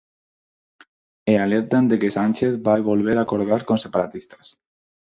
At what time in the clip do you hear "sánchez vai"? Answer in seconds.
2.17-2.79